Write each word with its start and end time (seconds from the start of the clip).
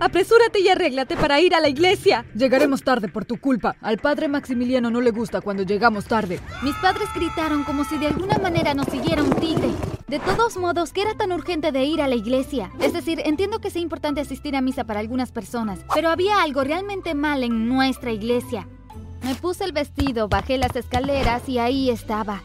Apresúrate 0.00 0.60
y 0.60 0.68
arréglate 0.68 1.16
para 1.16 1.40
ir 1.40 1.54
a 1.54 1.60
la 1.60 1.68
iglesia. 1.68 2.26
Llegaremos 2.34 2.82
tarde 2.82 3.08
por 3.08 3.24
tu 3.24 3.38
culpa. 3.38 3.76
Al 3.80 3.98
padre 3.98 4.28
Maximiliano 4.28 4.90
no 4.90 5.00
le 5.00 5.12
gusta 5.12 5.40
cuando 5.40 5.62
llegamos 5.62 6.06
tarde. 6.06 6.40
Mis 6.62 6.74
padres 6.76 7.08
gritaron 7.14 7.64
como 7.64 7.84
si 7.84 7.96
de 7.98 8.08
alguna 8.08 8.38
manera 8.38 8.74
nos 8.74 8.86
siguiera 8.86 9.22
un 9.22 9.34
tigre. 9.34 9.70
De 10.08 10.18
todos 10.18 10.56
modos, 10.56 10.92
¿qué 10.92 11.02
era 11.02 11.14
tan 11.14 11.32
urgente 11.32 11.72
de 11.72 11.84
ir 11.84 12.02
a 12.02 12.08
la 12.08 12.16
iglesia? 12.16 12.70
Es 12.80 12.92
decir, 12.92 13.20
entiendo 13.24 13.60
que 13.60 13.70
sea 13.70 13.82
importante 13.82 14.20
asistir 14.20 14.56
a 14.56 14.60
misa 14.60 14.84
para 14.84 15.00
algunas 15.00 15.32
personas, 15.32 15.80
pero 15.94 16.10
había 16.10 16.42
algo 16.42 16.64
realmente 16.64 17.14
mal 17.14 17.42
en 17.42 17.68
nuestra 17.68 18.12
iglesia. 18.12 18.68
Me 19.22 19.34
puse 19.34 19.64
el 19.64 19.72
vestido, 19.72 20.28
bajé 20.28 20.58
las 20.58 20.76
escaleras 20.76 21.48
y 21.48 21.58
ahí 21.58 21.88
estaba. 21.88 22.42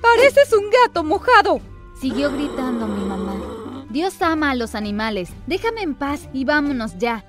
¡Pareces 0.00 0.52
un 0.52 0.70
gato 0.70 1.02
mojado! 1.02 1.60
Siguió 2.00 2.30
gritando 2.32 2.86
mi 2.86 3.04
mamá. 3.04 3.59
Dios 3.90 4.22
ama 4.22 4.52
a 4.52 4.54
los 4.54 4.76
animales. 4.76 5.32
Déjame 5.48 5.82
en 5.82 5.94
paz 5.94 6.28
y 6.32 6.44
vámonos 6.44 6.96
ya. 6.98 7.24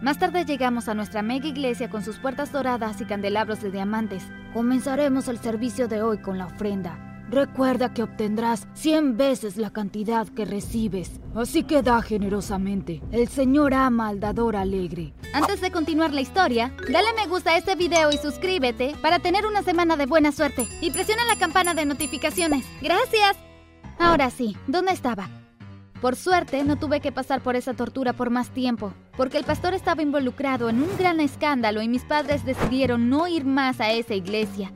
Más 0.00 0.18
tarde 0.18 0.44
llegamos 0.44 0.88
a 0.88 0.94
nuestra 0.94 1.22
mega 1.22 1.48
iglesia 1.48 1.90
con 1.90 2.04
sus 2.04 2.18
puertas 2.18 2.52
doradas 2.52 3.00
y 3.00 3.04
candelabros 3.04 3.60
de 3.62 3.70
diamantes. 3.70 4.22
Comenzaremos 4.52 5.26
el 5.26 5.38
servicio 5.38 5.88
de 5.88 6.02
hoy 6.02 6.18
con 6.18 6.38
la 6.38 6.46
ofrenda. 6.46 6.98
Recuerda 7.30 7.94
que 7.94 8.02
obtendrás 8.02 8.68
100 8.74 9.16
veces 9.16 9.56
la 9.56 9.70
cantidad 9.70 10.28
que 10.28 10.44
recibes. 10.44 11.20
Así 11.34 11.64
que 11.64 11.82
da 11.82 12.00
generosamente. 12.02 13.00
El 13.10 13.26
Señor 13.28 13.74
ama 13.74 14.08
al 14.08 14.20
dador 14.20 14.54
alegre. 14.54 15.14
Antes 15.32 15.60
de 15.60 15.72
continuar 15.72 16.12
la 16.12 16.20
historia, 16.20 16.72
dale 16.92 17.08
me 17.16 17.26
gusta 17.26 17.52
a 17.52 17.56
este 17.56 17.74
video 17.74 18.10
y 18.12 18.18
suscríbete 18.18 18.94
para 19.02 19.18
tener 19.18 19.46
una 19.46 19.62
semana 19.62 19.96
de 19.96 20.06
buena 20.06 20.30
suerte. 20.30 20.68
Y 20.80 20.90
presiona 20.90 21.24
la 21.24 21.36
campana 21.36 21.74
de 21.74 21.86
notificaciones. 21.86 22.66
Gracias. 22.82 23.36
Ahora 23.98 24.30
sí, 24.30 24.56
¿dónde 24.66 24.92
estaba? 24.92 25.41
Por 26.02 26.16
suerte, 26.16 26.64
no 26.64 26.74
tuve 26.74 26.98
que 26.98 27.12
pasar 27.12 27.42
por 27.42 27.54
esa 27.54 27.74
tortura 27.74 28.12
por 28.12 28.28
más 28.28 28.50
tiempo, 28.50 28.92
porque 29.16 29.38
el 29.38 29.44
pastor 29.44 29.72
estaba 29.72 30.02
involucrado 30.02 30.68
en 30.68 30.82
un 30.82 30.88
gran 30.98 31.20
escándalo 31.20 31.80
y 31.80 31.86
mis 31.86 32.02
padres 32.02 32.44
decidieron 32.44 33.08
no 33.08 33.28
ir 33.28 33.44
más 33.44 33.80
a 33.80 33.92
esa 33.92 34.12
iglesia. 34.14 34.72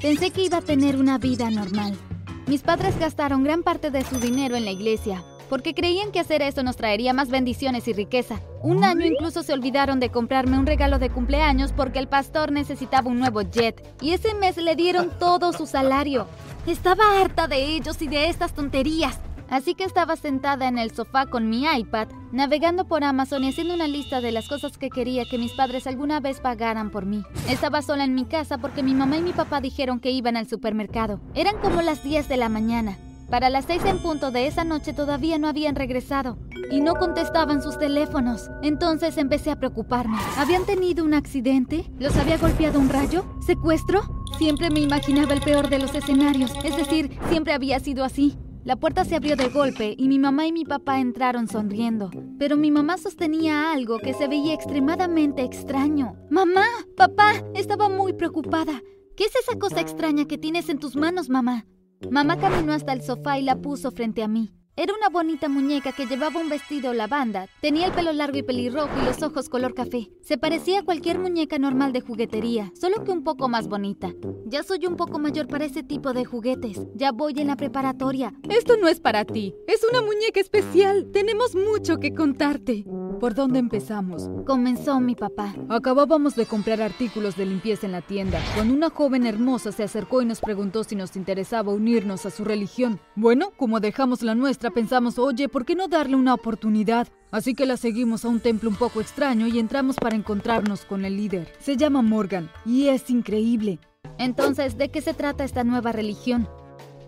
Pensé 0.00 0.30
que 0.30 0.44
iba 0.44 0.58
a 0.58 0.62
tener 0.62 0.96
una 0.96 1.18
vida 1.18 1.50
normal. 1.50 1.98
Mis 2.46 2.62
padres 2.62 2.96
gastaron 3.00 3.42
gran 3.42 3.64
parte 3.64 3.90
de 3.90 4.04
su 4.04 4.20
dinero 4.20 4.54
en 4.54 4.64
la 4.64 4.70
iglesia, 4.70 5.24
porque 5.48 5.74
creían 5.74 6.12
que 6.12 6.20
hacer 6.20 6.40
eso 6.40 6.62
nos 6.62 6.76
traería 6.76 7.12
más 7.14 7.30
bendiciones 7.30 7.88
y 7.88 7.92
riqueza. 7.92 8.40
Un 8.62 8.84
año 8.84 9.04
incluso 9.04 9.42
se 9.42 9.52
olvidaron 9.52 9.98
de 9.98 10.10
comprarme 10.10 10.56
un 10.56 10.66
regalo 10.66 11.00
de 11.00 11.10
cumpleaños 11.10 11.72
porque 11.72 11.98
el 11.98 12.06
pastor 12.06 12.52
necesitaba 12.52 13.10
un 13.10 13.18
nuevo 13.18 13.42
jet, 13.42 13.84
y 14.00 14.12
ese 14.12 14.34
mes 14.34 14.56
le 14.56 14.76
dieron 14.76 15.10
todo 15.18 15.52
su 15.52 15.66
salario. 15.66 16.28
Estaba 16.64 17.20
harta 17.20 17.48
de 17.48 17.74
ellos 17.74 18.00
y 18.02 18.06
de 18.06 18.28
estas 18.28 18.54
tonterías. 18.54 19.18
Así 19.50 19.74
que 19.74 19.82
estaba 19.84 20.14
sentada 20.14 20.68
en 20.68 20.78
el 20.78 20.92
sofá 20.92 21.26
con 21.26 21.50
mi 21.50 21.64
iPad, 21.66 22.06
navegando 22.30 22.86
por 22.86 23.02
Amazon 23.02 23.42
y 23.42 23.48
haciendo 23.48 23.74
una 23.74 23.88
lista 23.88 24.20
de 24.20 24.30
las 24.30 24.48
cosas 24.48 24.78
que 24.78 24.90
quería 24.90 25.24
que 25.24 25.38
mis 25.38 25.52
padres 25.52 25.88
alguna 25.88 26.20
vez 26.20 26.40
pagaran 26.40 26.90
por 26.90 27.04
mí. 27.04 27.24
Estaba 27.48 27.82
sola 27.82 28.04
en 28.04 28.14
mi 28.14 28.24
casa 28.26 28.58
porque 28.58 28.84
mi 28.84 28.94
mamá 28.94 29.16
y 29.16 29.22
mi 29.22 29.32
papá 29.32 29.60
dijeron 29.60 29.98
que 29.98 30.12
iban 30.12 30.36
al 30.36 30.48
supermercado. 30.48 31.20
Eran 31.34 31.58
como 31.58 31.82
las 31.82 32.04
10 32.04 32.28
de 32.28 32.36
la 32.36 32.48
mañana. 32.48 32.96
Para 33.28 33.50
las 33.50 33.64
6 33.64 33.84
en 33.84 33.98
punto 33.98 34.30
de 34.30 34.46
esa 34.46 34.64
noche 34.64 34.92
todavía 34.92 35.38
no 35.38 35.48
habían 35.48 35.74
regresado 35.74 36.38
y 36.70 36.80
no 36.80 36.94
contestaban 36.94 37.60
sus 37.60 37.78
teléfonos. 37.78 38.50
Entonces 38.62 39.16
empecé 39.18 39.50
a 39.50 39.56
preocuparme. 39.56 40.18
¿Habían 40.36 40.64
tenido 40.64 41.04
un 41.04 41.14
accidente? 41.14 41.90
¿Los 41.98 42.16
había 42.16 42.38
golpeado 42.38 42.78
un 42.78 42.88
rayo? 42.88 43.24
¿Secuestro? 43.44 44.02
Siempre 44.38 44.70
me 44.70 44.80
imaginaba 44.80 45.32
el 45.32 45.42
peor 45.42 45.68
de 45.68 45.80
los 45.80 45.94
escenarios, 45.94 46.52
es 46.64 46.76
decir, 46.76 47.18
siempre 47.28 47.52
había 47.52 47.78
sido 47.80 48.04
así. 48.04 48.36
La 48.62 48.76
puerta 48.76 49.06
se 49.06 49.16
abrió 49.16 49.36
de 49.36 49.48
golpe 49.48 49.94
y 49.96 50.06
mi 50.06 50.18
mamá 50.18 50.46
y 50.46 50.52
mi 50.52 50.66
papá 50.66 51.00
entraron 51.00 51.48
sonriendo, 51.48 52.10
pero 52.38 52.58
mi 52.58 52.70
mamá 52.70 52.98
sostenía 52.98 53.72
algo 53.72 53.98
que 53.98 54.12
se 54.12 54.28
veía 54.28 54.52
extremadamente 54.52 55.42
extraño. 55.42 56.16
Mamá, 56.28 56.66
papá, 56.94 57.32
estaba 57.54 57.88
muy 57.88 58.12
preocupada. 58.12 58.82
¿Qué 59.16 59.24
es 59.24 59.32
esa 59.34 59.58
cosa 59.58 59.80
extraña 59.80 60.26
que 60.26 60.36
tienes 60.36 60.68
en 60.68 60.78
tus 60.78 60.94
manos, 60.94 61.30
mamá? 61.30 61.66
Mamá 62.10 62.38
caminó 62.38 62.72
hasta 62.74 62.92
el 62.92 63.02
sofá 63.02 63.38
y 63.38 63.42
la 63.42 63.56
puso 63.56 63.90
frente 63.92 64.22
a 64.22 64.28
mí. 64.28 64.52
Era 64.80 64.94
una 64.94 65.10
bonita 65.10 65.50
muñeca 65.50 65.92
que 65.92 66.06
llevaba 66.06 66.40
un 66.40 66.48
vestido 66.48 66.94
lavanda, 66.94 67.48
tenía 67.60 67.88
el 67.88 67.92
pelo 67.92 68.14
largo 68.14 68.38
y 68.38 68.42
pelirrojo 68.42 68.88
y 68.98 69.04
los 69.04 69.22
ojos 69.22 69.50
color 69.50 69.74
café. 69.74 70.10
Se 70.22 70.38
parecía 70.38 70.80
a 70.80 70.82
cualquier 70.82 71.18
muñeca 71.18 71.58
normal 71.58 71.92
de 71.92 72.00
juguetería, 72.00 72.72
solo 72.80 73.04
que 73.04 73.12
un 73.12 73.22
poco 73.22 73.50
más 73.50 73.68
bonita. 73.68 74.14
Ya 74.46 74.62
soy 74.62 74.86
un 74.86 74.96
poco 74.96 75.18
mayor 75.18 75.48
para 75.48 75.66
ese 75.66 75.82
tipo 75.82 76.14
de 76.14 76.24
juguetes. 76.24 76.80
Ya 76.94 77.12
voy 77.12 77.34
en 77.36 77.48
la 77.48 77.56
preparatoria. 77.56 78.32
Esto 78.48 78.78
no 78.78 78.88
es 78.88 79.00
para 79.00 79.26
ti. 79.26 79.54
Es 79.66 79.84
una 79.84 80.00
muñeca 80.00 80.40
especial. 80.40 81.10
Tenemos 81.12 81.54
mucho 81.54 81.98
que 81.98 82.14
contarte. 82.14 82.86
¿Por 83.20 83.34
dónde 83.34 83.58
empezamos? 83.58 84.30
Comenzó 84.46 84.98
mi 84.98 85.14
papá. 85.14 85.54
Acabábamos 85.68 86.36
de 86.36 86.46
comprar 86.46 86.80
artículos 86.80 87.36
de 87.36 87.44
limpieza 87.44 87.84
en 87.84 87.92
la 87.92 88.00
tienda, 88.00 88.40
cuando 88.54 88.72
una 88.72 88.88
joven 88.88 89.26
hermosa 89.26 89.72
se 89.72 89.82
acercó 89.82 90.22
y 90.22 90.24
nos 90.24 90.40
preguntó 90.40 90.84
si 90.84 90.96
nos 90.96 91.14
interesaba 91.16 91.70
unirnos 91.70 92.24
a 92.24 92.30
su 92.30 92.44
religión. 92.44 92.98
Bueno, 93.16 93.52
como 93.58 93.78
dejamos 93.78 94.22
la 94.22 94.34
nuestra, 94.34 94.70
pensamos, 94.70 95.18
oye, 95.18 95.50
¿por 95.50 95.66
qué 95.66 95.74
no 95.74 95.86
darle 95.86 96.16
una 96.16 96.32
oportunidad? 96.32 97.08
Así 97.30 97.54
que 97.54 97.66
la 97.66 97.76
seguimos 97.76 98.24
a 98.24 98.28
un 98.28 98.40
templo 98.40 98.70
un 98.70 98.76
poco 98.76 99.02
extraño 99.02 99.46
y 99.48 99.58
entramos 99.58 99.96
para 99.96 100.16
encontrarnos 100.16 100.86
con 100.86 101.04
el 101.04 101.18
líder. 101.18 101.52
Se 101.60 101.76
llama 101.76 102.00
Morgan 102.00 102.50
y 102.64 102.88
es 102.88 103.10
increíble. 103.10 103.80
Entonces, 104.16 104.78
¿de 104.78 104.90
qué 104.90 105.02
se 105.02 105.12
trata 105.12 105.44
esta 105.44 105.62
nueva 105.62 105.92
religión? 105.92 106.48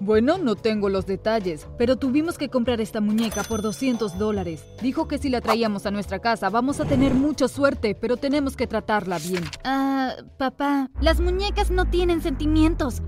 Bueno, 0.05 0.37
no 0.37 0.57
tengo 0.57 0.89
los 0.89 1.07
detalles, 1.07 1.69
pero 1.79 1.95
tuvimos 1.95 2.37
que 2.37 2.49
comprar 2.49 2.81
esta 2.81 3.01
muñeca 3.01 3.45
por 3.45 3.63
200 3.63 4.19
dólares. 4.19 4.65
Dijo 4.83 5.07
que 5.07 5.17
si 5.17 5.29
la 5.29 5.41
traíamos 5.41 5.87
a 5.87 5.93
nuestra 5.93 6.19
casa 6.19 6.51
vamos 6.51 6.81
a 6.81 6.85
tener 6.87 7.15
mucha 7.15 7.47
suerte, 7.47 7.95
pero 7.95 8.17
tenemos 8.17 8.57
que 8.57 8.67
tratarla 8.67 9.21
bien. 9.21 9.45
Ah, 9.63 10.15
papá, 10.39 10.91
las 11.01 11.21
muñecas 11.21 11.71
no 11.71 11.85
tienen 11.85 12.21
sentimientos. 12.21 13.01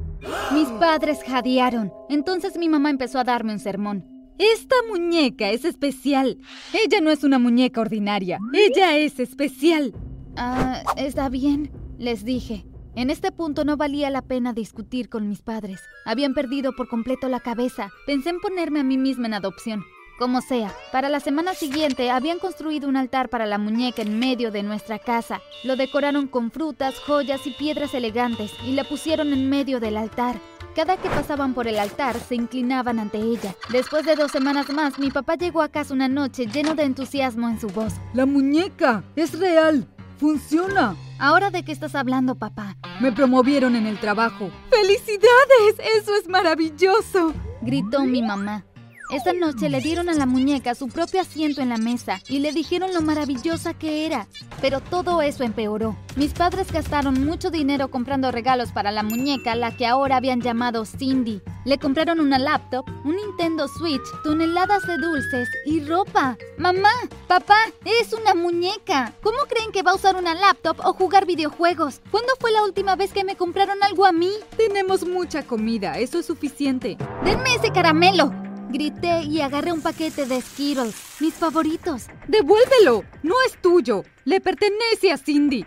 Mis 0.52 0.68
padres 0.68 1.18
jadearon. 1.26 1.92
Entonces 2.08 2.56
mi 2.56 2.68
mamá 2.68 2.90
empezó 2.90 3.18
a 3.18 3.24
darme 3.24 3.52
un 3.52 3.58
sermón. 3.58 4.06
Esta 4.38 4.76
muñeca 4.88 5.50
es 5.50 5.64
especial. 5.64 6.38
Ella 6.72 7.00
no 7.00 7.10
es 7.10 7.24
una 7.24 7.40
muñeca 7.40 7.80
ordinaria. 7.80 8.38
Ella 8.52 8.96
es 8.98 9.18
especial. 9.18 9.94
Ah, 10.36 10.84
está 10.96 11.28
bien, 11.28 11.72
les 11.98 12.24
dije. 12.24 12.64
En 12.96 13.10
este 13.10 13.32
punto 13.32 13.64
no 13.64 13.76
valía 13.76 14.08
la 14.08 14.22
pena 14.22 14.52
discutir 14.52 15.08
con 15.08 15.28
mis 15.28 15.42
padres. 15.42 15.80
Habían 16.04 16.32
perdido 16.32 16.76
por 16.76 16.88
completo 16.88 17.28
la 17.28 17.40
cabeza. 17.40 17.90
Pensé 18.06 18.30
en 18.30 18.38
ponerme 18.38 18.80
a 18.80 18.84
mí 18.84 18.96
misma 18.96 19.26
en 19.26 19.34
adopción. 19.34 19.84
Como 20.16 20.40
sea, 20.40 20.72
para 20.92 21.08
la 21.08 21.18
semana 21.18 21.54
siguiente 21.54 22.12
habían 22.12 22.38
construido 22.38 22.88
un 22.88 22.96
altar 22.96 23.30
para 23.30 23.46
la 23.46 23.58
muñeca 23.58 24.02
en 24.02 24.20
medio 24.20 24.52
de 24.52 24.62
nuestra 24.62 25.00
casa. 25.00 25.40
Lo 25.64 25.74
decoraron 25.74 26.28
con 26.28 26.52
frutas, 26.52 27.00
joyas 27.00 27.44
y 27.48 27.50
piedras 27.50 27.94
elegantes 27.94 28.52
y 28.64 28.74
la 28.74 28.84
pusieron 28.84 29.32
en 29.32 29.50
medio 29.50 29.80
del 29.80 29.96
altar. 29.96 30.36
Cada 30.76 30.96
que 30.96 31.08
pasaban 31.08 31.52
por 31.52 31.66
el 31.66 31.80
altar 31.80 32.16
se 32.20 32.36
inclinaban 32.36 33.00
ante 33.00 33.18
ella. 33.18 33.56
Después 33.70 34.06
de 34.06 34.14
dos 34.14 34.30
semanas 34.30 34.70
más, 34.70 35.00
mi 35.00 35.10
papá 35.10 35.34
llegó 35.34 35.62
a 35.62 35.68
casa 35.68 35.94
una 35.94 36.06
noche 36.06 36.46
lleno 36.46 36.76
de 36.76 36.84
entusiasmo 36.84 37.48
en 37.48 37.60
su 37.60 37.66
voz. 37.68 37.94
¡La 38.12 38.24
muñeca! 38.24 39.02
¡Es 39.16 39.36
real! 39.36 39.84
¡Funciona! 40.18 40.94
¿Ahora 41.18 41.50
de 41.50 41.64
qué 41.64 41.72
estás 41.72 41.94
hablando, 41.94 42.34
papá? 42.34 42.76
Me 43.00 43.12
promovieron 43.12 43.76
en 43.76 43.86
el 43.86 43.98
trabajo. 43.98 44.50
¡Felicidades! 44.70 45.78
¡Eso 46.00 46.14
es 46.16 46.28
maravilloso! 46.28 47.32
Gritó 47.62 48.04
mi 48.04 48.22
mamá. 48.22 48.64
Esa 49.10 49.32
noche 49.32 49.68
le 49.68 49.80
dieron 49.80 50.08
a 50.08 50.14
la 50.14 50.26
muñeca 50.26 50.74
su 50.74 50.88
propio 50.88 51.20
asiento 51.20 51.60
en 51.60 51.68
la 51.68 51.76
mesa 51.76 52.20
y 52.28 52.38
le 52.38 52.52
dijeron 52.52 52.92
lo 52.94 53.02
maravillosa 53.02 53.74
que 53.74 54.06
era. 54.06 54.26
Pero 54.60 54.80
todo 54.80 55.22
eso 55.22 55.44
empeoró. 55.44 55.96
Mis 56.16 56.32
padres 56.32 56.72
gastaron 56.72 57.24
mucho 57.24 57.50
dinero 57.50 57.90
comprando 57.90 58.32
regalos 58.32 58.72
para 58.72 58.90
la 58.90 59.02
muñeca, 59.02 59.54
la 59.54 59.76
que 59.76 59.86
ahora 59.86 60.16
habían 60.16 60.40
llamado 60.40 60.84
Cindy. 60.84 61.42
Le 61.64 61.78
compraron 61.78 62.20
una 62.20 62.38
laptop, 62.38 62.86
un 63.04 63.16
Nintendo 63.16 63.68
Switch, 63.68 64.02
toneladas 64.22 64.86
de 64.86 64.98
dulces 64.98 65.48
y 65.64 65.82
ropa. 65.82 66.36
Mamá, 66.58 66.90
papá, 67.26 67.56
es 67.86 68.12
una 68.12 68.34
muñeca. 68.34 69.14
¿Cómo 69.22 69.38
creen 69.48 69.72
que 69.72 69.82
va 69.82 69.92
a 69.92 69.94
usar 69.94 70.16
una 70.16 70.34
laptop 70.34 70.78
o 70.84 70.92
jugar 70.92 71.24
videojuegos? 71.24 72.02
¿Cuándo 72.10 72.34
fue 72.38 72.52
la 72.52 72.62
última 72.62 72.96
vez 72.96 73.14
que 73.14 73.24
me 73.24 73.36
compraron 73.36 73.82
algo 73.82 74.04
a 74.04 74.12
mí? 74.12 74.30
Tenemos 74.58 75.06
mucha 75.08 75.42
comida, 75.42 75.98
eso 75.98 76.18
es 76.18 76.26
suficiente. 76.26 76.98
Denme 77.24 77.54
ese 77.54 77.72
caramelo. 77.72 78.30
Grité 78.68 79.22
y 79.22 79.40
agarré 79.40 79.72
un 79.72 79.80
paquete 79.80 80.26
de 80.26 80.42
Skittles, 80.42 80.94
mis 81.20 81.32
favoritos. 81.32 82.08
¡Devuélvelo! 82.28 83.04
No 83.22 83.36
es 83.46 83.56
tuyo. 83.62 84.02
Le 84.24 84.40
pertenece 84.42 85.12
a 85.12 85.16
Cindy. 85.16 85.64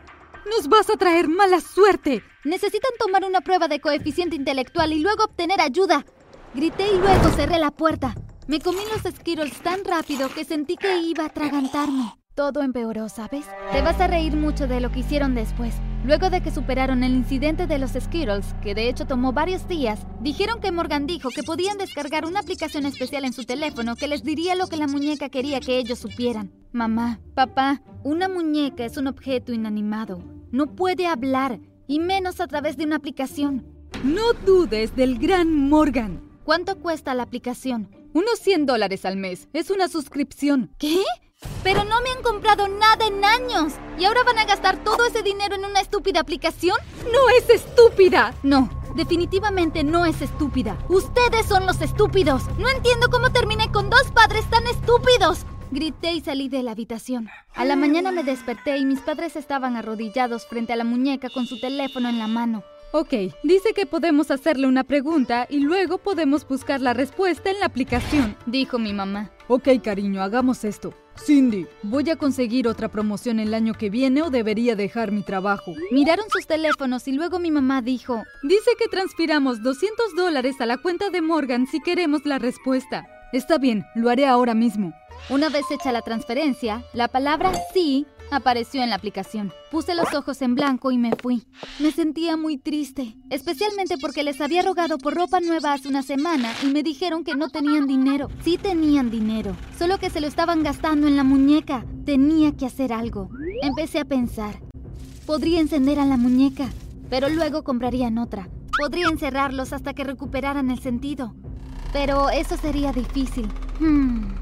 Nos 0.50 0.70
vas 0.70 0.90
a 0.90 0.98
traer 0.98 1.28
mala 1.28 1.60
suerte. 1.60 2.24
Necesitan 2.46 2.92
tomar 3.00 3.26
una 3.26 3.42
prueba 3.42 3.68
de 3.68 3.82
coeficiente 3.82 4.36
intelectual 4.36 4.94
y 4.94 5.00
luego 5.00 5.26
obtener 5.26 5.60
ayuda. 5.60 6.06
Grité 6.54 6.88
y 6.88 6.98
luego 6.98 7.30
cerré 7.36 7.60
la 7.60 7.72
puerta. 7.72 8.16
Me 8.48 8.60
comí 8.60 8.80
los 8.92 9.14
Skittles 9.14 9.62
tan 9.62 9.84
rápido 9.84 10.30
que 10.30 10.46
sentí 10.46 10.78
que 10.78 11.00
iba 11.00 11.24
a 11.24 11.28
atragantarme. 11.28 12.14
Todo 12.34 12.62
empeoró, 12.62 13.10
¿sabes? 13.10 13.46
Te 13.72 13.82
vas 13.82 14.00
a 14.00 14.08
reír 14.08 14.36
mucho 14.36 14.68
de 14.68 14.80
lo 14.80 14.92
que 14.92 15.00
hicieron 15.00 15.36
después. 15.36 15.74
Luego 16.06 16.30
de 16.30 16.42
que 16.42 16.52
superaron 16.52 17.04
el 17.04 17.14
incidente 17.14 17.68
de 17.68 17.80
los 17.80 17.92
Skittles, 17.92 18.56
que 18.62 18.76
de 18.76 18.88
hecho 18.88 19.06
tomó 19.06 19.34
varios 19.34 19.68
días, 19.68 20.00
dijeron 20.22 20.62
que 20.62 20.72
Morgan 20.72 21.08
dijo 21.08 21.30
que 21.30 21.44
podían 21.44 21.78
descargar 21.78 22.26
una 22.26 22.40
aplicación 22.40 22.86
especial 22.86 23.26
en 23.26 23.34
su 23.34 23.44
teléfono 23.44 23.96
que 23.96 24.08
les 24.08 24.24
diría 24.24 24.56
lo 24.56 24.68
que 24.68 24.78
la 24.78 24.88
muñeca 24.88 25.30
quería 25.30 25.60
que 25.60 25.78
ellos 25.78 26.00
supieran. 26.00 26.54
Mamá, 26.72 27.20
papá, 27.34 27.82
una 28.04 28.30
muñeca 28.30 28.86
es 28.86 28.98
un 28.98 29.08
objeto 29.08 29.52
inanimado. 29.52 30.37
No 30.58 30.66
puede 30.66 31.06
hablar, 31.06 31.60
y 31.86 32.00
menos 32.00 32.42
a 32.42 32.48
través 32.48 32.78
de 32.78 32.86
una 32.86 32.96
aplicación. 32.96 33.64
No 34.04 34.34
dudes 34.34 34.96
del 34.96 35.20
gran 35.20 35.54
Morgan. 35.54 36.32
¿Cuánto 36.46 36.80
cuesta 36.80 37.14
la 37.14 37.22
aplicación? 37.22 37.92
Unos 38.16 38.40
100 38.40 38.66
dólares 38.66 39.06
al 39.06 39.18
mes. 39.18 39.50
Es 39.54 39.70
una 39.70 39.88
suscripción. 39.88 40.72
¿Qué? 40.80 41.04
Pero 41.62 41.84
no 41.84 42.02
me 42.02 42.10
han 42.10 42.24
comprado 42.24 42.68
nada 42.68 43.06
en 43.06 43.24
años. 43.24 43.74
¿Y 44.00 44.06
ahora 44.06 44.24
van 44.24 44.40
a 44.40 44.46
gastar 44.46 44.84
todo 44.84 45.06
ese 45.06 45.22
dinero 45.22 45.54
en 45.54 45.64
una 45.64 45.80
estúpida 45.80 46.22
aplicación? 46.22 46.78
No 47.04 47.30
es 47.38 47.48
estúpida. 47.52 48.34
No, 48.42 48.68
definitivamente 48.96 49.84
no 49.84 50.08
es 50.08 50.24
estúpida. 50.24 50.76
Ustedes 50.90 51.46
son 51.46 51.68
los 51.68 51.82
estúpidos. 51.82 52.42
No 52.58 52.68
entiendo 52.68 53.10
cómo 53.12 53.32
terminé 53.32 53.72
con 53.72 53.92
dos 53.92 54.12
padres 54.12 54.50
tan 54.50 54.66
estúpidos. 54.66 55.46
Grité 55.70 56.14
y 56.14 56.22
salí 56.22 56.48
de 56.48 56.64
la 56.64 56.72
habitación. 56.72 57.28
A 57.54 57.66
la 57.66 57.76
mañana 57.76 58.12
me 58.12 58.24
desperté 58.24 58.78
y 58.78 58.86
mis 58.86 59.02
padres 59.02 59.36
estaban 59.36 59.76
arrodillados 59.76 60.48
frente 60.48 60.72
a 60.72 60.78
la 60.78 60.86
muñeca 60.86 61.30
con 61.30 61.46
su 61.46 61.60
teléfono 61.60 62.08
en 62.08 62.20
la 62.20 62.28
mano. 62.28 62.64
Ok, 62.94 63.14
dice 63.44 63.74
que 63.76 63.86
podemos 63.86 64.32
hacerle 64.32 64.66
una 64.66 64.86
pregunta 64.86 65.46
y 65.50 65.60
luego 65.60 65.98
podemos 65.98 66.48
buscar 66.48 66.80
la 66.80 66.94
respuesta 66.94 67.50
en 67.50 67.60
la 67.60 67.66
aplicación, 67.66 68.38
dijo 68.46 68.80
mi 68.80 68.94
mamá. 68.94 69.30
Ok, 69.50 69.68
cariño, 69.84 70.22
hagamos 70.22 70.64
esto. 70.64 70.94
Cindy, 71.18 71.66
¿voy 71.84 72.10
a 72.12 72.16
conseguir 72.16 72.66
otra 72.68 72.88
promoción 72.88 73.40
el 73.40 73.54
año 73.54 73.74
que 73.74 73.90
viene 73.90 74.22
o 74.22 74.30
debería 74.30 74.78
dejar 74.78 75.12
mi 75.12 75.22
trabajo? 75.22 75.74
Miraron 75.92 76.30
sus 76.30 76.48
teléfonos 76.48 77.08
y 77.10 77.12
luego 77.12 77.40
mi 77.40 77.52
mamá 77.52 77.82
dijo, 77.82 78.24
dice 78.44 78.72
que 78.80 78.88
transfiramos 78.88 79.62
200 79.64 80.16
dólares 80.16 80.62
a 80.62 80.66
la 80.66 80.78
cuenta 80.78 81.10
de 81.10 81.22
Morgan 81.22 81.68
si 81.68 81.82
queremos 81.82 82.26
la 82.26 82.40
respuesta. 82.40 83.06
Está 83.34 83.58
bien, 83.58 83.86
lo 83.96 84.10
haré 84.10 84.26
ahora 84.26 84.54
mismo. 84.54 84.94
Una 85.30 85.50
vez 85.50 85.66
hecha 85.72 85.92
la 85.92 86.02
transferencia, 86.02 86.84
la 86.94 87.08
palabra 87.08 87.52
sí 87.74 88.06
apareció 88.32 88.84
en 88.84 88.90
la 88.90 88.96
aplicación. 88.96 89.54
Puse 89.72 89.96
los 89.96 90.14
ojos 90.14 90.42
en 90.42 90.56
blanco 90.56 90.92
y 90.92 90.98
me 90.98 91.12
fui. 91.16 91.46
Me 91.80 91.92
sentía 91.92 92.38
muy 92.38 92.58
triste, 92.58 93.16
especialmente 93.30 93.98
porque 93.98 94.24
les 94.24 94.42
había 94.42 94.62
rogado 94.62 94.98
por 94.98 95.16
ropa 95.16 95.40
nueva 95.40 95.74
hace 95.74 95.88
una 95.88 96.04
semana 96.04 96.54
y 96.64 96.68
me 96.68 96.84
dijeron 96.84 97.24
que 97.24 97.36
no 97.36 97.50
tenían 97.50 97.88
dinero. 97.88 98.30
Sí 98.44 98.58
tenían 98.58 99.10
dinero, 99.10 99.56
solo 99.78 99.98
que 99.98 100.10
se 100.10 100.22
lo 100.22 100.28
estaban 100.28 100.64
gastando 100.64 101.08
en 101.08 101.16
la 101.16 101.24
muñeca. 101.24 101.86
Tenía 102.06 102.56
que 102.56 102.66
hacer 102.66 102.94
algo. 102.94 103.30
Empecé 103.62 104.00
a 104.00 104.06
pensar. 104.06 104.62
Podría 105.26 105.60
encender 105.60 106.00
a 106.00 106.06
la 106.06 106.18
muñeca, 106.18 106.70
pero 107.10 107.30
luego 107.30 107.64
comprarían 107.64 108.18
otra. 108.18 108.50
Podría 108.78 109.08
encerrarlos 109.10 109.74
hasta 109.74 109.94
que 109.94 110.04
recuperaran 110.04 110.72
el 110.72 110.80
sentido. 110.80 111.36
Pero 111.92 112.30
eso 112.30 112.58
sería 112.58 112.92
difícil. 112.92 113.48
Hmm. 113.80 114.37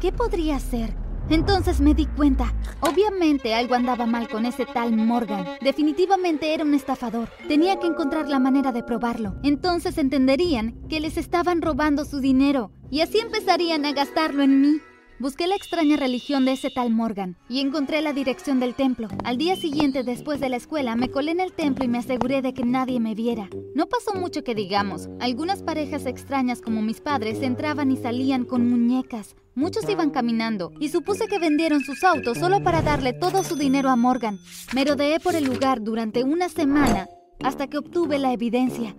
¿Qué 0.00 0.12
podría 0.12 0.56
hacer? 0.56 0.94
Entonces 1.30 1.80
me 1.80 1.94
di 1.94 2.06
cuenta. 2.06 2.52
Obviamente 2.80 3.54
algo 3.54 3.74
andaba 3.74 4.06
mal 4.06 4.28
con 4.28 4.44
ese 4.44 4.66
tal 4.66 4.94
Morgan. 4.94 5.44
Definitivamente 5.62 6.52
era 6.52 6.64
un 6.64 6.74
estafador. 6.74 7.28
Tenía 7.48 7.80
que 7.80 7.86
encontrar 7.86 8.28
la 8.28 8.38
manera 8.38 8.72
de 8.72 8.82
probarlo. 8.82 9.34
Entonces 9.42 9.96
entenderían 9.98 10.78
que 10.88 11.00
les 11.00 11.16
estaban 11.16 11.62
robando 11.62 12.04
su 12.04 12.20
dinero 12.20 12.70
y 12.90 13.00
así 13.00 13.18
empezarían 13.18 13.86
a 13.86 13.92
gastarlo 13.92 14.42
en 14.42 14.60
mí. 14.60 14.80
Busqué 15.18 15.46
la 15.46 15.56
extraña 15.56 15.96
religión 15.96 16.44
de 16.44 16.52
ese 16.52 16.68
tal 16.70 16.90
Morgan 16.90 17.36
y 17.48 17.60
encontré 17.60 18.02
la 18.02 18.12
dirección 18.12 18.60
del 18.60 18.74
templo. 18.74 19.08
Al 19.24 19.38
día 19.38 19.56
siguiente, 19.56 20.02
después 20.02 20.40
de 20.40 20.50
la 20.50 20.56
escuela, 20.56 20.94
me 20.94 21.10
colé 21.10 21.30
en 21.30 21.40
el 21.40 21.54
templo 21.54 21.86
y 21.86 21.88
me 21.88 21.96
aseguré 21.96 22.42
de 22.42 22.52
que 22.52 22.64
nadie 22.64 23.00
me 23.00 23.14
viera. 23.14 23.48
No 23.74 23.86
pasó 23.86 24.12
mucho 24.12 24.44
que 24.44 24.54
digamos. 24.54 25.08
Algunas 25.18 25.62
parejas 25.62 26.04
extrañas 26.04 26.60
como 26.60 26.82
mis 26.82 27.00
padres 27.00 27.40
entraban 27.40 27.90
y 27.90 27.96
salían 27.96 28.44
con 28.44 28.68
muñecas. 28.68 29.36
Muchos 29.54 29.88
iban 29.88 30.10
caminando 30.10 30.70
y 30.80 30.90
supuse 30.90 31.28
que 31.28 31.38
vendieron 31.38 31.80
sus 31.80 32.04
autos 32.04 32.36
solo 32.36 32.62
para 32.62 32.82
darle 32.82 33.14
todo 33.14 33.42
su 33.42 33.56
dinero 33.56 33.88
a 33.88 33.96
Morgan. 33.96 34.38
Me 34.74 34.84
rodeé 34.84 35.18
por 35.18 35.34
el 35.34 35.44
lugar 35.44 35.82
durante 35.82 36.24
una 36.24 36.50
semana 36.50 37.08
hasta 37.42 37.66
que 37.66 37.78
obtuve 37.78 38.18
la 38.18 38.32
evidencia. 38.32 38.94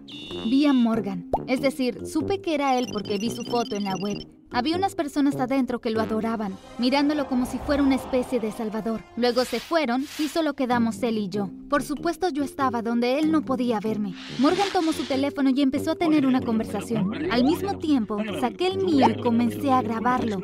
Vi 0.50 0.66
a 0.66 0.74
Morgan, 0.74 1.30
es 1.48 1.62
decir, 1.62 2.06
supe 2.06 2.42
que 2.42 2.56
era 2.56 2.78
él 2.78 2.88
porque 2.92 3.18
vi 3.18 3.30
su 3.30 3.44
foto 3.44 3.76
en 3.76 3.86
la 3.86 3.96
web. 3.96 4.28
Había 4.50 4.78
unas 4.78 4.96
personas 4.96 5.36
adentro 5.36 5.80
que 5.80 5.90
lo 5.90 6.00
adoraban, 6.00 6.58
mirándolo 6.78 7.28
como 7.28 7.46
si 7.46 7.58
fuera 7.60 7.84
una 7.84 7.96
especie 7.96 8.40
de 8.40 8.52
salvador. 8.54 9.04
Luego 9.18 9.44
se 9.44 9.60
fueron 9.60 10.06
y 10.18 10.30
solo 10.30 10.54
quedamos 10.54 11.04
él 11.04 11.18
y 11.18 11.28
yo. 11.28 11.50
Por 11.70 11.84
supuesto 11.84 12.30
yo 12.30 12.44
estaba 12.44 12.82
donde 12.82 13.20
él 13.20 13.30
no 13.30 13.42
podía 13.42 13.82
verme. 13.82 14.14
Morgan 14.40 14.68
tomó 14.72 14.94
su 14.94 15.04
teléfono 15.04 15.50
y 15.54 15.62
empezó 15.62 15.92
a 15.92 15.96
tener 15.96 16.26
una 16.26 16.42
conversación. 16.42 17.30
Al 17.30 17.44
mismo 17.44 17.78
tiempo, 17.78 18.18
saqué 18.40 18.68
el 18.68 18.78
mío 18.78 19.08
y 19.10 19.22
comencé 19.22 19.72
a 19.72 19.82
grabarlo. 19.82 20.40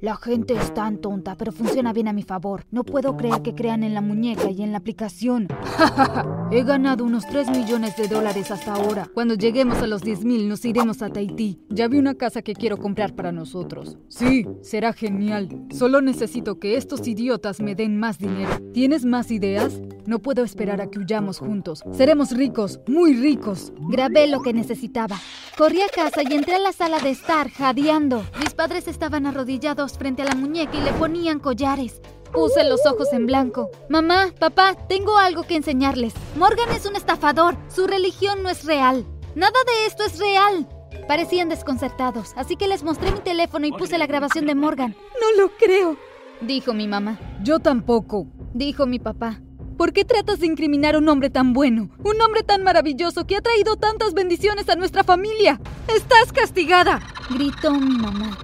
La 0.00 0.14
gente 0.16 0.54
es 0.54 0.72
tan 0.72 0.98
tonta, 0.98 1.34
pero 1.34 1.50
funciona 1.50 1.92
bien 1.92 2.06
a 2.06 2.12
mi 2.12 2.22
favor. 2.22 2.64
No 2.70 2.84
puedo 2.84 3.16
creer 3.16 3.42
que 3.42 3.56
crean 3.56 3.82
en 3.82 3.94
la 3.94 4.00
muñeca 4.00 4.50
y 4.50 4.62
en 4.62 4.70
la 4.70 4.78
aplicación. 4.78 5.48
He 6.50 6.62
ganado 6.62 7.04
unos 7.04 7.26
3 7.26 7.50
millones 7.50 7.94
de 7.98 8.08
dólares 8.08 8.50
hasta 8.50 8.72
ahora. 8.72 9.06
Cuando 9.12 9.34
lleguemos 9.34 9.82
a 9.82 9.86
los 9.86 10.00
10 10.00 10.24
mil 10.24 10.48
nos 10.48 10.64
iremos 10.64 11.02
a 11.02 11.10
Tahití. 11.10 11.60
Ya 11.68 11.88
vi 11.88 11.98
una 11.98 12.14
casa 12.14 12.40
que 12.40 12.54
quiero 12.54 12.78
comprar 12.78 13.14
para 13.14 13.32
nosotros. 13.32 13.98
Sí, 14.08 14.46
será 14.62 14.94
genial. 14.94 15.66
Solo 15.70 16.00
necesito 16.00 16.58
que 16.58 16.78
estos 16.78 17.06
idiotas 17.06 17.60
me 17.60 17.74
den 17.74 18.00
más 18.00 18.18
dinero. 18.18 18.50
¿Tienes 18.72 19.04
más 19.04 19.30
ideas? 19.30 19.82
No 20.06 20.20
puedo 20.20 20.42
esperar 20.42 20.80
a 20.80 20.88
que 20.88 21.00
huyamos 21.00 21.38
juntos. 21.38 21.84
Seremos 21.92 22.30
ricos, 22.30 22.80
muy 22.86 23.12
ricos. 23.12 23.74
Grabé 23.90 24.26
lo 24.26 24.40
que 24.40 24.54
necesitaba. 24.54 25.18
Corrí 25.58 25.82
a 25.82 25.88
casa 25.94 26.22
y 26.22 26.32
entré 26.32 26.54
a 26.54 26.60
la 26.60 26.72
sala 26.72 26.98
de 26.98 27.10
estar, 27.10 27.50
jadeando. 27.50 28.24
Mis 28.40 28.54
padres 28.54 28.88
estaban 28.88 29.26
arrodillados 29.26 29.98
frente 29.98 30.22
a 30.22 30.24
la 30.24 30.34
muñeca 30.34 30.78
y 30.78 30.80
le 30.82 30.92
ponían 30.92 31.40
collares. 31.40 32.00
Puse 32.32 32.64
los 32.64 32.84
ojos 32.86 33.08
en 33.12 33.26
blanco. 33.26 33.70
Mamá, 33.88 34.32
papá, 34.38 34.74
tengo 34.88 35.16
algo 35.18 35.42
que 35.42 35.56
enseñarles. 35.56 36.14
Morgan 36.36 36.70
es 36.70 36.86
un 36.86 36.96
estafador. 36.96 37.56
Su 37.68 37.86
religión 37.86 38.42
no 38.42 38.50
es 38.50 38.64
real. 38.64 39.06
Nada 39.34 39.58
de 39.66 39.86
esto 39.86 40.04
es 40.04 40.18
real. 40.18 40.68
Parecían 41.06 41.48
desconcertados, 41.48 42.32
así 42.36 42.56
que 42.56 42.68
les 42.68 42.82
mostré 42.82 43.12
mi 43.12 43.20
teléfono 43.20 43.66
y 43.66 43.72
puse 43.72 43.98
la 43.98 44.06
grabación 44.06 44.46
de 44.46 44.54
Morgan. 44.54 44.94
No 45.20 45.42
lo 45.42 45.50
creo, 45.56 45.96
dijo 46.40 46.74
mi 46.74 46.86
mamá. 46.86 47.18
Yo 47.42 47.58
tampoco, 47.60 48.26
dijo 48.52 48.86
mi 48.86 48.98
papá. 48.98 49.40
¿Por 49.76 49.92
qué 49.92 50.04
tratas 50.04 50.40
de 50.40 50.46
incriminar 50.46 50.96
a 50.96 50.98
un 50.98 51.08
hombre 51.08 51.30
tan 51.30 51.52
bueno? 51.52 51.90
Un 52.02 52.20
hombre 52.20 52.42
tan 52.42 52.64
maravilloso 52.64 53.26
que 53.26 53.36
ha 53.36 53.40
traído 53.40 53.76
tantas 53.76 54.12
bendiciones 54.12 54.68
a 54.68 54.74
nuestra 54.74 55.04
familia. 55.04 55.60
¡Estás 55.94 56.32
castigada! 56.32 57.00
gritó 57.30 57.72
mi 57.72 57.96
mamá. 57.96 58.36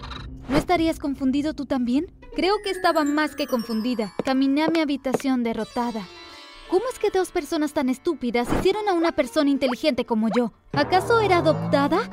¿No 0.49 0.57
estarías 0.57 0.99
confundido 0.99 1.55
tú 1.55 1.67
también? 1.67 2.07
Creo 2.35 2.61
que 2.63 2.71
estaba 2.71 3.05
más 3.05 3.37
que 3.37 3.47
confundida. 3.47 4.13
Caminé 4.25 4.65
a 4.65 4.69
mi 4.69 4.81
habitación 4.81 5.45
derrotada. 5.45 6.05
¿Cómo 6.69 6.85
es 6.93 6.99
que 6.99 7.11
dos 7.17 7.31
personas 7.31 7.73
tan 7.73 7.89
estúpidas 7.89 8.49
hicieron 8.59 8.89
a 8.89 8.93
una 8.93 9.13
persona 9.13 9.51
inteligente 9.51 10.05
como 10.05 10.29
yo? 10.37 10.53
¿Acaso 10.73 11.21
era 11.21 11.37
adoptada? 11.37 12.11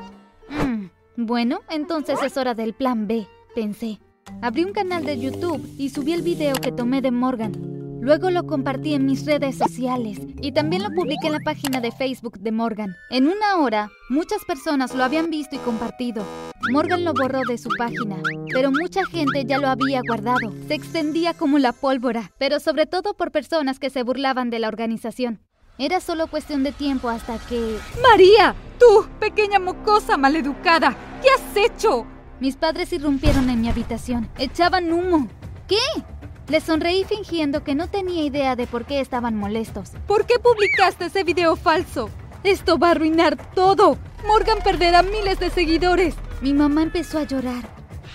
Mm, 0.48 0.90
bueno, 1.16 1.60
entonces 1.70 2.22
es 2.22 2.36
hora 2.36 2.54
del 2.54 2.72
plan 2.72 3.08
B, 3.08 3.26
pensé. 3.56 3.98
Abrí 4.40 4.62
un 4.62 4.72
canal 4.72 5.04
de 5.04 5.18
YouTube 5.18 5.60
y 5.76 5.90
subí 5.90 6.12
el 6.12 6.22
video 6.22 6.54
que 6.54 6.70
tomé 6.70 7.02
de 7.02 7.10
Morgan. 7.10 7.52
Luego 8.00 8.30
lo 8.30 8.46
compartí 8.46 8.94
en 8.94 9.06
mis 9.06 9.26
redes 9.26 9.58
sociales 9.58 10.20
y 10.40 10.52
también 10.52 10.84
lo 10.84 10.90
publiqué 10.90 11.26
en 11.26 11.32
la 11.32 11.40
página 11.40 11.80
de 11.80 11.90
Facebook 11.90 12.38
de 12.38 12.52
Morgan. 12.52 12.94
En 13.10 13.26
una 13.26 13.56
hora, 13.56 13.90
muchas 14.08 14.44
personas 14.44 14.94
lo 14.94 15.02
habían 15.02 15.30
visto 15.30 15.56
y 15.56 15.58
compartido. 15.58 16.24
Morgan 16.70 17.04
lo 17.04 17.12
borró 17.12 17.40
de 17.48 17.58
su 17.58 17.68
página, 17.76 18.16
pero 18.52 18.70
mucha 18.70 19.04
gente 19.06 19.44
ya 19.44 19.58
lo 19.58 19.68
había 19.68 20.00
guardado. 20.06 20.52
Se 20.68 20.74
extendía 20.74 21.34
como 21.34 21.58
la 21.58 21.72
pólvora, 21.72 22.30
pero 22.38 22.60
sobre 22.60 22.86
todo 22.86 23.14
por 23.14 23.32
personas 23.32 23.78
que 23.78 23.90
se 23.90 24.02
burlaban 24.02 24.48
de 24.50 24.60
la 24.60 24.68
organización. 24.68 25.40
Era 25.78 26.00
solo 26.00 26.28
cuestión 26.28 26.62
de 26.62 26.72
tiempo 26.72 27.08
hasta 27.08 27.38
que... 27.48 27.78
María, 28.00 28.54
tú, 28.78 29.06
pequeña 29.18 29.58
mocosa 29.58 30.16
maleducada, 30.16 30.96
¿qué 31.20 31.28
has 31.30 31.56
hecho? 31.56 32.06
Mis 32.38 32.56
padres 32.56 32.92
irrumpieron 32.92 33.50
en 33.50 33.60
mi 33.60 33.68
habitación. 33.68 34.28
Echaban 34.38 34.92
humo. 34.92 35.28
¿Qué? 35.66 35.76
Les 36.48 36.62
sonreí 36.62 37.04
fingiendo 37.04 37.64
que 37.64 37.74
no 37.74 37.88
tenía 37.88 38.24
idea 38.24 38.56
de 38.56 38.66
por 38.66 38.84
qué 38.84 39.00
estaban 39.00 39.36
molestos. 39.36 39.90
¿Por 40.06 40.26
qué 40.26 40.38
publicaste 40.38 41.06
ese 41.06 41.24
video 41.24 41.56
falso? 41.56 42.10
Esto 42.44 42.76
va 42.76 42.88
a 42.88 42.90
arruinar 42.92 43.36
todo. 43.54 43.98
Morgan 44.26 44.58
perderá 44.64 45.02
miles 45.02 45.38
de 45.38 45.50
seguidores. 45.50 46.16
Mi 46.40 46.52
mamá 46.52 46.82
empezó 46.82 47.18
a 47.18 47.24
llorar. 47.24 47.68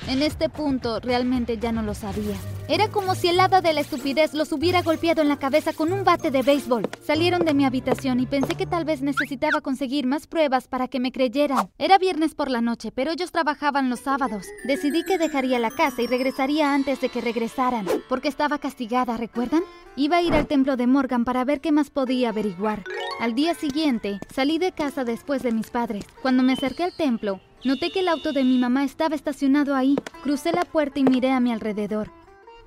En 0.08 0.22
este 0.22 0.50
punto 0.50 1.00
realmente 1.00 1.58
ya 1.58 1.72
no 1.72 1.82
lo 1.82 1.94
sabía. 1.94 2.36
Era 2.70 2.90
como 2.90 3.16
si 3.16 3.30
el 3.30 3.40
hada 3.40 3.62
de 3.62 3.72
la 3.72 3.82
estupidez 3.82 4.34
los 4.34 4.52
hubiera 4.52 4.82
golpeado 4.82 5.22
en 5.22 5.30
la 5.30 5.40
cabeza 5.40 5.72
con 5.72 5.94
un 5.94 6.04
bate 6.04 6.32
de 6.32 6.42
béisbol. 6.42 6.90
Salieron 7.06 7.46
de 7.46 7.54
mi 7.54 7.64
habitación 7.66 8.20
y 8.20 8.26
pensé 8.26 8.56
que 8.56 8.66
tal 8.66 8.84
vez 8.84 9.02
necesitaba 9.02 9.62
conseguir 9.62 10.06
más 10.06 10.28
pruebas 10.28 10.68
para 10.68 10.90
que 10.90 11.00
me 11.00 11.14
creyeran. 11.14 11.70
Era 11.78 11.98
viernes 11.98 12.36
por 12.36 12.50
la 12.50 12.60
noche, 12.60 12.92
pero 12.92 13.12
ellos 13.12 13.32
trabajaban 13.32 13.90
los 13.90 14.02
sábados. 14.02 14.46
Decidí 14.66 15.04
que 15.04 15.18
dejaría 15.18 15.60
la 15.60 15.72
casa 15.72 16.02
y 16.02 16.08
regresaría 16.08 16.74
antes 16.74 17.00
de 17.00 17.08
que 17.08 17.22
regresaran, 17.22 17.86
porque 18.10 18.28
estaba 18.28 18.58
castigada, 18.60 19.16
¿recuerdan? 19.16 19.64
Iba 19.96 20.18
a 20.18 20.22
ir 20.22 20.34
al 20.34 20.48
templo 20.48 20.76
de 20.76 20.88
Morgan 20.88 21.24
para 21.24 21.46
ver 21.46 21.62
qué 21.62 21.72
más 21.72 21.90
podía 21.90 22.30
averiguar. 22.30 22.84
Al 23.20 23.34
día 23.34 23.56
siguiente, 23.56 24.20
salí 24.32 24.60
de 24.60 24.74
casa 24.74 25.04
después 25.04 25.42
de 25.42 25.52
mis 25.52 25.72
padres. 25.72 26.06
Cuando 26.22 26.44
me 26.44 26.54
acerqué 26.54 26.84
al 26.84 26.96
templo, 26.96 27.42
noté 27.64 27.90
que 27.90 28.02
el 28.02 28.10
auto 28.10 28.32
de 28.32 28.44
mi 28.44 28.60
mamá 28.60 28.84
estaba 28.84 29.16
estacionado 29.16 29.76
ahí. 29.76 29.96
Crucé 30.22 30.52
la 30.52 30.66
puerta 30.66 31.00
y 31.00 31.04
miré 31.04 31.32
a 31.32 31.40
mi 31.40 31.52
alrededor. 31.52 32.12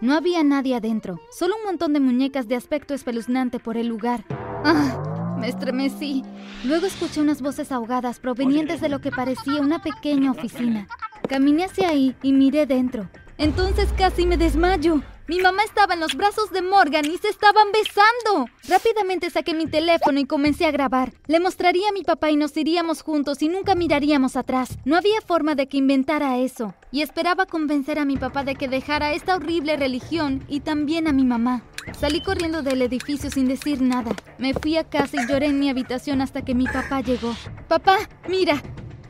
No 0.01 0.15
había 0.15 0.43
nadie 0.43 0.75
adentro, 0.75 1.21
solo 1.31 1.55
un 1.57 1.67
montón 1.67 1.93
de 1.93 2.01
muñecas 2.01 2.49
de 2.49 2.57
aspecto 2.57 2.95
espeluznante 2.95 3.61
por 3.61 3.77
el 3.77 3.87
lugar. 3.87 4.25
¡Ah! 4.65 5.37
Me 5.39 5.49
estremecí. 5.49 6.25
Luego 6.65 6.87
escuché 6.87 7.21
unas 7.21 7.43
voces 7.43 7.71
ahogadas 7.71 8.19
provenientes 8.19 8.81
de 8.81 8.89
lo 8.89 9.01
que 9.01 9.13
parecía 9.13 9.61
una 9.61 9.81
pequeña 9.81 10.33
oficina. 10.33 10.89
Caminé 11.29 11.65
hacia 11.65 11.91
ahí 11.91 12.17
y 12.23 12.33
miré 12.33 12.67
dentro. 12.67 13.09
Entonces 13.39 13.89
casi 13.97 14.27
me 14.27 14.37
desmayo. 14.37 15.01
Mi 15.31 15.39
mamá 15.39 15.63
estaba 15.63 15.95
en 15.95 16.01
los 16.01 16.17
brazos 16.17 16.51
de 16.51 16.61
Morgan 16.61 17.05
y 17.07 17.17
se 17.17 17.29
estaban 17.29 17.69
besando. 17.71 18.51
Rápidamente 18.67 19.31
saqué 19.31 19.55
mi 19.55 19.69
teléfono 19.69 20.19
y 20.19 20.25
comencé 20.25 20.67
a 20.67 20.73
grabar. 20.73 21.13
Le 21.29 21.39
mostraría 21.39 21.89
a 21.89 21.93
mi 21.93 22.03
papá 22.03 22.33
y 22.33 22.37
nos 22.37 22.57
iríamos 22.57 23.03
juntos 23.03 23.41
y 23.41 23.49
nunca 23.49 23.77
miraríamos 23.77 24.35
atrás. 24.35 24.77
No 24.85 24.97
había 24.97 25.21
forma 25.21 25.55
de 25.55 25.69
que 25.69 25.77
inventara 25.77 26.39
eso. 26.39 26.75
Y 26.91 27.03
esperaba 27.03 27.47
convencer 27.47 28.01
a 28.01 28.05
mi 28.05 28.17
papá 28.17 28.43
de 28.43 28.57
que 28.57 28.67
dejara 28.67 29.13
esta 29.13 29.37
horrible 29.37 29.77
religión 29.77 30.45
y 30.49 30.63
también 30.63 31.07
a 31.07 31.13
mi 31.13 31.25
mamá. 31.25 31.63
Salí 31.97 32.23
corriendo 32.23 32.63
del 32.63 32.83
edificio 32.83 33.31
sin 33.31 33.47
decir 33.47 33.81
nada. 33.81 34.11
Me 34.39 34.53
fui 34.53 34.79
a 34.79 34.91
casa 34.91 35.23
y 35.23 35.29
lloré 35.29 35.47
en 35.47 35.61
mi 35.61 35.71
habitación 35.71 36.23
hasta 36.23 36.43
que 36.43 36.57
mi 36.57 36.65
papá 36.65 37.03
llegó. 37.03 37.37
Papá, 37.69 37.99
mira, 38.29 38.61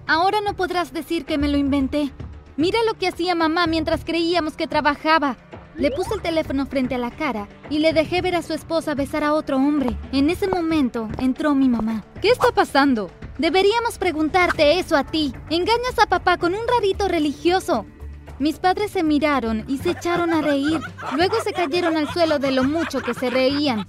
ahora 0.06 0.42
no 0.42 0.54
podrás 0.54 0.92
decir 0.92 1.24
que 1.24 1.38
me 1.38 1.48
lo 1.48 1.56
inventé. 1.56 2.12
Mira 2.58 2.78
lo 2.84 2.92
que 2.98 3.08
hacía 3.08 3.34
mamá 3.34 3.66
mientras 3.66 4.04
creíamos 4.04 4.54
que 4.54 4.66
trabajaba. 4.66 5.38
Le 5.80 5.90
puse 5.90 6.12
el 6.12 6.20
teléfono 6.20 6.66
frente 6.66 6.94
a 6.94 6.98
la 6.98 7.10
cara 7.10 7.48
y 7.70 7.78
le 7.78 7.94
dejé 7.94 8.20
ver 8.20 8.34
a 8.34 8.42
su 8.42 8.52
esposa 8.52 8.94
besar 8.94 9.24
a 9.24 9.32
otro 9.32 9.56
hombre. 9.56 9.96
En 10.12 10.28
ese 10.28 10.46
momento 10.46 11.08
entró 11.18 11.54
mi 11.54 11.70
mamá. 11.70 12.04
¿Qué 12.20 12.28
está 12.28 12.52
pasando? 12.52 13.10
Deberíamos 13.38 13.96
preguntarte 13.96 14.78
eso 14.78 14.94
a 14.94 15.04
ti. 15.04 15.32
Engañas 15.48 15.98
a 15.98 16.06
papá 16.06 16.36
con 16.36 16.54
un 16.54 16.68
rarito 16.68 17.08
religioso. 17.08 17.86
Mis 18.38 18.58
padres 18.58 18.90
se 18.90 19.02
miraron 19.02 19.64
y 19.68 19.78
se 19.78 19.92
echaron 19.92 20.34
a 20.34 20.42
reír. 20.42 20.80
Luego 21.16 21.36
se 21.42 21.54
cayeron 21.54 21.96
al 21.96 22.12
suelo 22.12 22.38
de 22.38 22.50
lo 22.50 22.64
mucho 22.64 23.00
que 23.00 23.14
se 23.14 23.30
reían. 23.30 23.88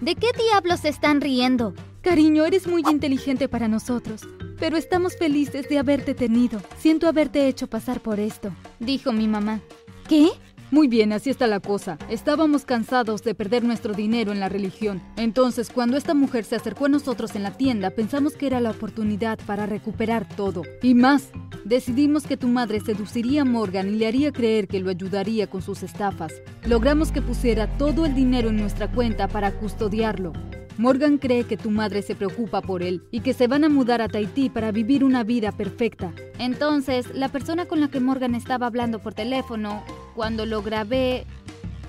¿De 0.00 0.16
qué 0.16 0.26
diablos 0.36 0.80
se 0.80 0.88
están 0.88 1.20
riendo? 1.20 1.72
Cariño, 2.00 2.44
eres 2.44 2.66
muy 2.66 2.82
inteligente 2.90 3.48
para 3.48 3.68
nosotros, 3.68 4.22
pero 4.58 4.76
estamos 4.76 5.16
felices 5.16 5.68
de 5.68 5.78
haberte 5.78 6.14
tenido. 6.14 6.60
Siento 6.78 7.06
haberte 7.06 7.46
hecho 7.46 7.68
pasar 7.68 8.00
por 8.00 8.18
esto, 8.18 8.50
dijo 8.80 9.12
mi 9.12 9.28
mamá. 9.28 9.60
¿Qué? 10.08 10.30
Muy 10.72 10.88
bien, 10.88 11.12
así 11.12 11.30
está 11.30 11.46
la 11.46 11.60
cosa. 11.60 11.96
Estábamos 12.10 12.64
cansados 12.64 13.22
de 13.22 13.36
perder 13.36 13.62
nuestro 13.62 13.94
dinero 13.94 14.32
en 14.32 14.40
la 14.40 14.48
religión. 14.48 15.00
Entonces, 15.16 15.70
cuando 15.70 15.96
esta 15.96 16.12
mujer 16.12 16.44
se 16.44 16.56
acercó 16.56 16.86
a 16.86 16.88
nosotros 16.88 17.36
en 17.36 17.44
la 17.44 17.52
tienda, 17.52 17.90
pensamos 17.90 18.34
que 18.34 18.48
era 18.48 18.60
la 18.60 18.72
oportunidad 18.72 19.38
para 19.46 19.66
recuperar 19.66 20.28
todo. 20.28 20.62
Y 20.82 20.94
más, 20.94 21.30
decidimos 21.64 22.26
que 22.26 22.36
tu 22.36 22.48
madre 22.48 22.80
seduciría 22.80 23.42
a 23.42 23.44
Morgan 23.44 23.88
y 23.88 23.92
le 23.92 24.08
haría 24.08 24.32
creer 24.32 24.66
que 24.66 24.80
lo 24.80 24.90
ayudaría 24.90 25.46
con 25.46 25.62
sus 25.62 25.84
estafas. 25.84 26.32
Logramos 26.64 27.12
que 27.12 27.22
pusiera 27.22 27.68
todo 27.78 28.04
el 28.04 28.16
dinero 28.16 28.48
en 28.48 28.56
nuestra 28.56 28.90
cuenta 28.90 29.28
para 29.28 29.52
custodiarlo. 29.52 30.32
Morgan 30.78 31.16
cree 31.16 31.44
que 31.44 31.56
tu 31.56 31.70
madre 31.70 32.02
se 32.02 32.14
preocupa 32.14 32.60
por 32.60 32.82
él 32.82 33.02
y 33.10 33.20
que 33.20 33.32
se 33.32 33.46
van 33.46 33.64
a 33.64 33.70
mudar 33.70 34.02
a 34.02 34.08
Tahití 34.08 34.50
para 34.50 34.72
vivir 34.72 35.04
una 35.04 35.24
vida 35.24 35.52
perfecta. 35.52 36.12
Entonces, 36.38 37.06
la 37.14 37.28
persona 37.30 37.64
con 37.64 37.80
la 37.80 37.88
que 37.88 38.00
Morgan 38.00 38.34
estaba 38.34 38.66
hablando 38.66 38.98
por 38.98 39.14
teléfono, 39.14 39.82
cuando 40.16 40.46
lo 40.46 40.62
grabé, 40.62 41.26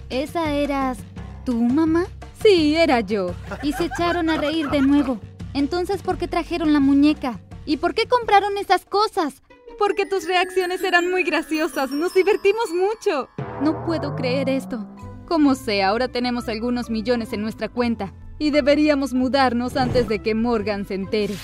¿esa 0.10 0.51
eras 0.51 0.98
tu 1.46 1.55
mamá? 1.55 2.05
Sí, 2.43 2.75
era 2.75 3.00
yo. 3.00 3.34
Y 3.63 3.72
se 3.72 3.86
echaron 3.86 4.29
a 4.29 4.38
reír 4.38 4.69
de 4.69 4.81
nuevo. 4.81 5.19
Entonces, 5.53 6.03
¿por 6.03 6.17
qué 6.17 6.27
trajeron 6.27 6.74
la 6.74 6.81
muñeca? 6.81 7.39
¿Y 7.65 7.77
por 7.77 7.96
qué 7.96 8.05
compraron 8.05 8.57
esas 8.57 8.84
cosas? 8.84 9.41
Porque 9.79 10.05
tus 10.05 10.27
reacciones 10.27 10.84
eran 10.84 11.10
muy 11.10 11.24
graciosas. 11.24 11.89
Nos 11.91 12.13
divertimos 12.13 12.69
mucho. 12.72 13.29
No 13.62 13.86
puedo 13.86 14.15
creer 14.15 14.50
esto. 14.50 14.86
Como 15.25 15.55
sea, 15.55 15.88
ahora 15.88 16.10
tenemos 16.10 16.50
algunos 16.50 16.89
millones 16.89 17.31
en 17.31 17.41
nuestra 17.41 17.69
cuenta 17.69 18.13
y 18.39 18.51
deberíamos 18.51 19.13
mudarnos 19.13 19.77
antes 19.77 20.10
de 20.10 20.19
que 20.19 20.36
Morgan 20.36 20.86
se 20.86 20.96
entere. 20.96 21.36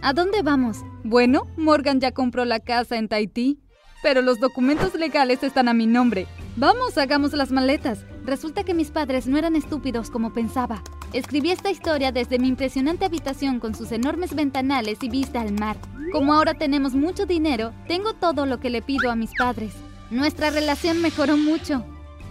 ¿A 0.00 0.14
dónde 0.14 0.42
vamos? 0.42 0.78
Bueno, 1.04 1.46
Morgan 1.56 2.00
ya 2.00 2.12
compró 2.12 2.44
la 2.46 2.60
casa 2.60 2.96
en 2.96 3.08
Tahití, 3.08 3.60
pero 4.02 4.22
los 4.22 4.40
documentos 4.40 4.94
legales 4.94 5.42
están 5.42 5.68
a 5.68 5.74
mi 5.74 5.86
nombre. 5.86 6.26
Vamos, 6.56 6.96
hagamos 6.98 7.32
las 7.32 7.50
maletas. 7.50 8.04
Resulta 8.24 8.64
que 8.64 8.74
mis 8.74 8.90
padres 8.90 9.26
no 9.26 9.36
eran 9.36 9.56
estúpidos 9.56 10.10
como 10.10 10.32
pensaba. 10.32 10.82
Escribí 11.12 11.50
esta 11.50 11.70
historia 11.70 12.12
desde 12.12 12.38
mi 12.38 12.48
impresionante 12.48 13.04
habitación 13.04 13.60
con 13.60 13.74
sus 13.74 13.92
enormes 13.92 14.34
ventanales 14.34 14.98
y 15.02 15.08
vista 15.08 15.40
al 15.40 15.52
mar. 15.52 15.76
Como 16.12 16.32
ahora 16.32 16.54
tenemos 16.54 16.94
mucho 16.94 17.26
dinero, 17.26 17.72
tengo 17.86 18.14
todo 18.14 18.46
lo 18.46 18.58
que 18.58 18.70
le 18.70 18.82
pido 18.82 19.10
a 19.10 19.16
mis 19.16 19.32
padres. 19.36 19.74
Nuestra 20.10 20.50
relación 20.50 21.02
mejoró 21.02 21.36
mucho. 21.36 21.84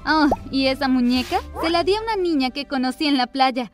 Oh, 0.06 0.28
¿y 0.52 0.68
esa 0.68 0.88
muñeca? 0.88 1.40
Se 1.62 1.70
la 1.70 1.84
di 1.84 1.96
a 1.96 2.02
una 2.02 2.16
niña 2.16 2.52
que 2.52 2.66
conocí 2.66 3.08
en 3.08 3.18
la 3.18 3.28
playa. 3.28 3.72